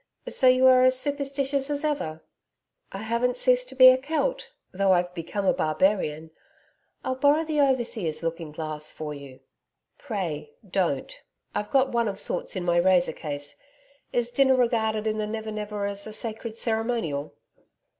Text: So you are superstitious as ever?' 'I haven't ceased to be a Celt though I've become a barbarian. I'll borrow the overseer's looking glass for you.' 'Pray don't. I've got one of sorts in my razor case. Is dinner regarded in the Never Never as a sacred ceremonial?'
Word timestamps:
So 0.27 0.47
you 0.47 0.65
are 0.65 0.89
superstitious 0.89 1.69
as 1.69 1.83
ever?' 1.85 2.23
'I 2.91 2.97
haven't 2.97 3.37
ceased 3.37 3.69
to 3.69 3.75
be 3.75 3.89
a 3.89 3.99
Celt 3.99 4.49
though 4.71 4.93
I've 4.93 5.13
become 5.13 5.45
a 5.45 5.53
barbarian. 5.53 6.31
I'll 7.03 7.13
borrow 7.13 7.43
the 7.43 7.61
overseer's 7.61 8.23
looking 8.23 8.51
glass 8.51 8.89
for 8.89 9.13
you.' 9.13 9.41
'Pray 9.99 10.53
don't. 10.67 11.21
I've 11.53 11.69
got 11.69 11.91
one 11.91 12.07
of 12.07 12.19
sorts 12.19 12.55
in 12.55 12.65
my 12.65 12.77
razor 12.77 13.13
case. 13.13 13.57
Is 14.11 14.31
dinner 14.31 14.55
regarded 14.55 15.05
in 15.05 15.19
the 15.19 15.27
Never 15.27 15.51
Never 15.51 15.85
as 15.85 16.07
a 16.07 16.13
sacred 16.13 16.57
ceremonial?' 16.57 17.35